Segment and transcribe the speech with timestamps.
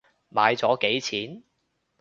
[0.33, 1.43] 買咗幾錢？